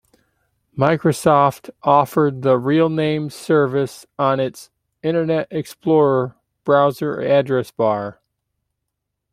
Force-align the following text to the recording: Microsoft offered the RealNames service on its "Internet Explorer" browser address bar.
Microsoft 0.75 1.69
offered 1.83 2.41
the 2.41 2.57
RealNames 2.57 3.33
service 3.33 4.03
on 4.17 4.39
its 4.39 4.71
"Internet 5.03 5.47
Explorer" 5.51 6.35
browser 6.63 7.21
address 7.21 7.69
bar. 7.69 8.19